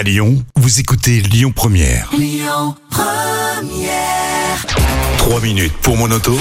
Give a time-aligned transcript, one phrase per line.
[0.00, 2.08] À Lyon, vous écoutez Lyon Première.
[5.18, 6.34] 3 minutes pour mon auto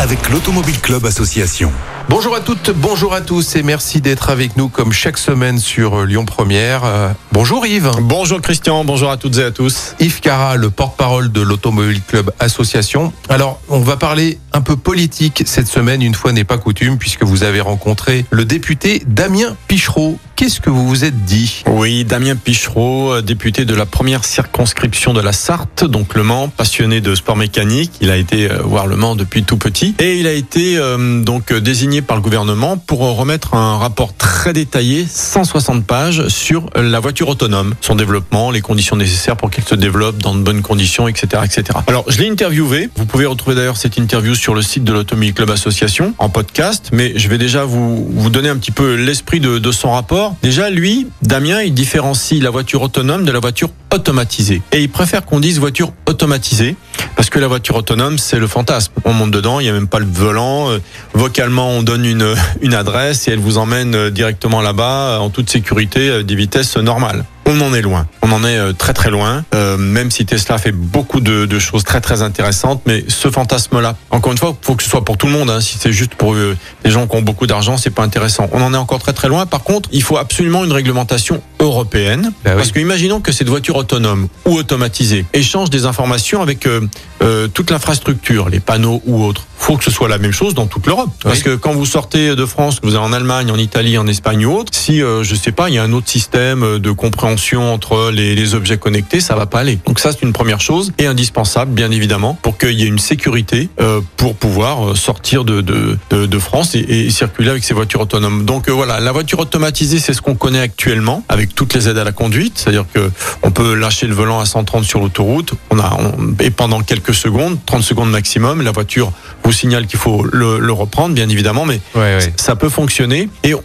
[0.00, 1.70] avec l'Automobile Club Association.
[2.08, 6.00] Bonjour à toutes, bonjour à tous et merci d'être avec nous comme chaque semaine sur
[6.00, 6.84] euh, Lyon Première.
[6.84, 7.90] Euh, bonjour Yves.
[8.02, 9.94] Bonjour Christian, bonjour à toutes et à tous.
[10.00, 13.12] Yves Cara, le porte-parole de l'Automobile Club Association.
[13.30, 17.24] Alors, on va parler un peu politique cette semaine, une fois n'est pas coutume, puisque
[17.24, 20.18] vous avez rencontré le député Damien Pichereau.
[20.36, 21.62] Qu'est-ce que vous vous êtes dit?
[21.66, 26.48] Oui, Damien Pichereau, euh, député de la première circonscription de la Sarthe, donc Le Mans,
[26.48, 27.92] passionné de sport mécanique.
[28.00, 31.22] Il a été euh, voir Le Mans depuis tout petit et il a été euh,
[31.22, 37.00] donc désigné par le gouvernement pour remettre un rapport très détaillé, 160 pages, sur la
[37.00, 41.08] voiture autonome, son développement, les conditions nécessaires pour qu'elle se développe dans de bonnes conditions,
[41.08, 41.78] etc., etc.
[41.86, 42.88] Alors, je l'ai interviewé.
[42.96, 46.90] Vous pouvez retrouver d'ailleurs cette interview sur le site de l'Automobile Club Association en podcast,
[46.92, 50.36] mais je vais déjà vous vous donner un petit peu l'esprit de son rapport.
[50.42, 54.62] Déjà, lui, Damien, il différencie la voiture autonome de la voiture automatisée.
[54.72, 56.76] Et il préfère qu'on dise voiture automatisée
[57.16, 58.92] parce que la voiture autonome, c'est le fantasme.
[59.04, 60.70] On monte dedans, il n'y a même pas le volant.
[60.70, 60.78] Euh,
[61.14, 65.50] Vocalement, on donne une, une adresse et elle vous emmène euh, directement là-bas en toute
[65.50, 67.24] sécurité, à des vitesses normales.
[67.46, 68.06] On en est loin.
[68.22, 69.44] On en est euh, très très loin.
[69.54, 73.96] Euh, même si Tesla fait beaucoup de, de, choses très très intéressantes, mais ce fantasme-là,
[74.10, 75.50] encore une fois, faut que ce soit pour tout le monde.
[75.50, 75.60] Hein.
[75.60, 78.48] Si c'est juste pour euh, les gens qui ont beaucoup d'argent, c'est pas intéressant.
[78.52, 79.46] On en est encore très très loin.
[79.46, 82.56] Par contre, il faut absolument une réglementation européenne, Bah oui.
[82.56, 86.80] parce que imaginons que cette voiture autonome ou automatisée échange des informations avec euh,
[87.22, 89.46] euh, toute l'infrastructure, les panneaux ou autres.
[89.56, 92.36] Faut que ce soit la même chose dans toute l'Europe, parce que quand vous sortez
[92.36, 95.22] de France, que vous allez en Allemagne, en Italie, en Espagne ou autre, si euh,
[95.22, 98.76] je sais pas, il y a un autre système de compréhension entre les, les objets
[98.76, 99.78] connectés, ça va pas aller.
[99.86, 102.98] Donc ça c'est une première chose et indispensable, bien évidemment, pour qu'il y ait une
[102.98, 107.64] sécurité euh, pour pouvoir euh, sortir de, de, de, de France et, et circuler avec
[107.64, 108.44] ces voitures autonomes.
[108.44, 111.98] Donc euh, voilà, la voiture automatisée, c'est ce qu'on connaît actuellement avec toutes les aides
[111.98, 113.10] à la conduite, c'est-à-dire que
[113.42, 117.14] on peut lâcher le volant à 130 sur l'autoroute, on a on- et pendant quelques
[117.14, 119.12] secondes, 30 secondes maximum, la voiture
[119.44, 122.32] vous signale qu'il faut le, le reprendre, bien évidemment, mais Ouais, ouais.
[122.36, 123.28] ça peut fonctionner.
[123.42, 123.58] Et euh,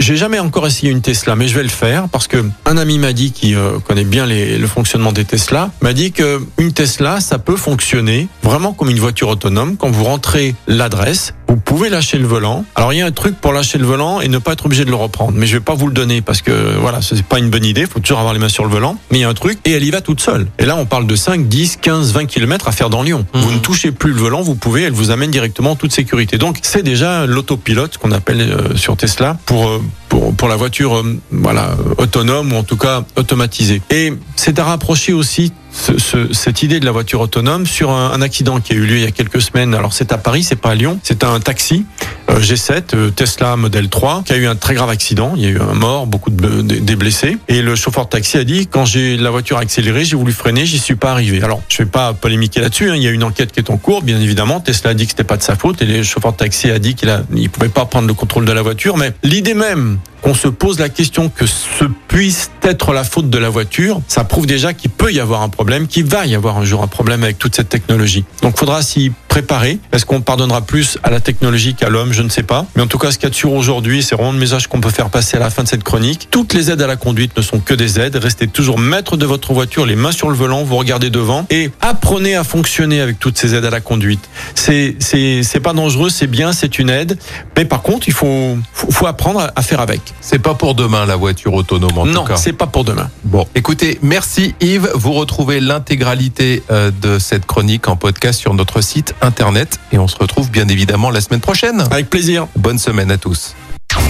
[0.00, 2.98] j'ai jamais encore essayé une Tesla, mais je vais le faire parce que un ami
[2.98, 6.72] m'a dit qui euh, connaît bien les- le fonctionnement des Tesla m'a dit que une
[6.72, 9.76] Tesla, ça peut fonctionner vraiment comme une voiture autonome.
[9.76, 12.64] Quand vous rentrez l'adresse, vous pouvez lâcher le volant.
[12.76, 14.86] Alors il y a un truc pour lâcher le volant et ne pas être obligé
[14.86, 17.38] de le reprendre, mais je vais pas vous le donner parce que voilà, c'est pas
[17.38, 17.84] une bonne idée.
[17.84, 18.96] Faut toujours avoir les mains sur le volant.
[19.10, 20.46] Mais il y a un truc et elle y va toute seule.
[20.58, 23.26] Et là, on parle de 5, 10, 15, 20 km à faire dans Lyon.
[23.34, 23.56] Vous Mhm.
[23.56, 26.38] ne touchez plus le volant, vous pouvez, elle vous amène directement en toute sécurité.
[26.38, 30.96] Donc c'est déjà l'autopilote qu'on appelle euh, sur Tesla pour euh, pour, pour la voiture
[30.96, 33.80] euh, voilà autonome ou en tout cas automatisée.
[33.90, 38.20] Et c'est à rapprocher aussi ce- ce- cette idée de la voiture autonome sur un,
[38.22, 39.72] accident qui a eu lieu il y a quelques semaines.
[39.72, 40.98] Alors c'est à Paris, c'est pas à Lyon.
[41.04, 41.86] C'est un taxi
[42.28, 45.34] euh, G7 euh, Tesla modèle 3 qui a eu un très grave accident.
[45.36, 47.38] Il y a eu un mort, beaucoup de, blessés.
[47.46, 50.66] Et le chauffeur de taxi a dit quand j'ai la voiture accélérée, j'ai voulu freiner,
[50.66, 51.40] j'y suis pas arrivé.
[51.44, 52.90] Alors je vais pas polémiquer là-dessus.
[52.90, 52.96] hein.
[52.96, 54.58] Il y a une enquête qui est en cours, bien évidemment.
[54.58, 56.80] Tesla a dit que c'était pas de sa faute et le chauffeur de taxi a
[56.80, 58.96] dit qu'il il pouvait pas prendre le contrôle de la voiture.
[58.96, 63.38] Mais l'idée même qu'on se pose la question que ce puisse être la faute de
[63.38, 66.58] la voiture, ça prouve déjà qu'il peut y avoir un problème, qu'il va y avoir
[66.58, 68.24] un jour un problème avec toute cette technologie.
[68.42, 69.78] Donc faudra s'y préparer.
[69.92, 72.12] Est-ce qu'on pardonnera plus à la technologie qu'à l'homme?
[72.12, 72.66] Je ne sais pas.
[72.76, 74.66] Mais en tout cas, ce qu'il y a de sûr aujourd'hui, c'est vraiment le message
[74.66, 76.28] qu'on peut faire passer à la fin de cette chronique.
[76.30, 78.16] Toutes les aides à la conduite ne sont que des aides.
[78.16, 81.70] Restez toujours maître de votre voiture, les mains sur le volant, vous regardez devant et
[81.80, 84.28] apprenez à fonctionner avec toutes ces aides à la conduite.
[84.54, 87.18] C'est c'est pas dangereux, c'est bien, c'est une aide.
[87.56, 90.11] Mais par contre, il faut faut, faut apprendre à faire avec.
[90.20, 92.36] C'est pas pour demain la voiture autonome en non, tout cas.
[92.36, 93.10] c'est pas pour demain.
[93.24, 94.90] Bon, écoutez, merci Yves.
[94.94, 100.08] Vous retrouvez l'intégralité euh, de cette chronique en podcast sur notre site internet et on
[100.08, 101.84] se retrouve bien évidemment la semaine prochaine.
[101.90, 102.46] Avec plaisir.
[102.56, 103.54] Bonne semaine à tous.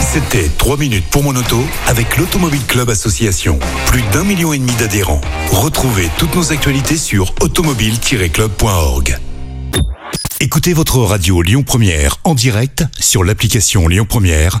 [0.00, 3.58] C'était 3 minutes pour mon auto avec l'Automobile Club Association.
[3.86, 5.20] Plus d'un million et demi d'adhérents.
[5.52, 9.18] Retrouvez toutes nos actualités sur automobile-club.org.
[10.40, 14.60] Écoutez votre radio Lyon Première en direct sur l'application Lyon Première,